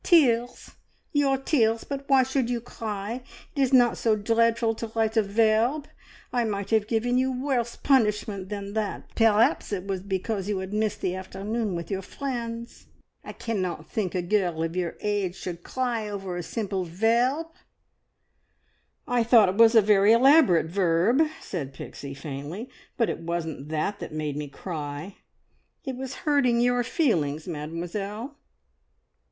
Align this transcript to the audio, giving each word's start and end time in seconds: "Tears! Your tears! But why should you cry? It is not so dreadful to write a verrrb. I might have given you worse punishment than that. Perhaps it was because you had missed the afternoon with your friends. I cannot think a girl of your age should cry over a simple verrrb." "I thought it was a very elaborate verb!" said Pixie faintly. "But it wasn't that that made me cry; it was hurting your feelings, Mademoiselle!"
"Tears! 0.03 0.71
Your 1.13 1.37
tears! 1.37 1.83
But 1.83 2.09
why 2.09 2.23
should 2.23 2.49
you 2.49 2.59
cry? 2.59 3.21
It 3.55 3.61
is 3.61 3.71
not 3.71 3.99
so 3.99 4.15
dreadful 4.15 4.73
to 4.73 4.91
write 4.95 5.15
a 5.15 5.21
verrrb. 5.21 5.85
I 6.33 6.43
might 6.43 6.71
have 6.71 6.87
given 6.87 7.19
you 7.19 7.31
worse 7.31 7.75
punishment 7.75 8.49
than 8.49 8.73
that. 8.73 9.13
Perhaps 9.13 9.71
it 9.71 9.85
was 9.85 10.01
because 10.01 10.49
you 10.49 10.57
had 10.57 10.73
missed 10.73 11.01
the 11.01 11.13
afternoon 11.13 11.75
with 11.75 11.91
your 11.91 12.01
friends. 12.01 12.87
I 13.23 13.31
cannot 13.33 13.91
think 13.91 14.15
a 14.15 14.23
girl 14.23 14.63
of 14.63 14.75
your 14.75 14.95
age 15.01 15.35
should 15.35 15.61
cry 15.61 16.09
over 16.09 16.35
a 16.35 16.41
simple 16.41 16.83
verrrb." 16.83 17.51
"I 19.07 19.23
thought 19.23 19.49
it 19.49 19.57
was 19.57 19.75
a 19.75 19.83
very 19.83 20.13
elaborate 20.13 20.65
verb!" 20.65 21.21
said 21.39 21.75
Pixie 21.75 22.15
faintly. 22.15 22.71
"But 22.97 23.11
it 23.11 23.19
wasn't 23.19 23.69
that 23.69 23.99
that 23.99 24.11
made 24.11 24.35
me 24.35 24.47
cry; 24.47 25.17
it 25.85 25.95
was 25.95 26.15
hurting 26.25 26.59
your 26.59 26.83
feelings, 26.83 27.47
Mademoiselle!" 27.47 28.35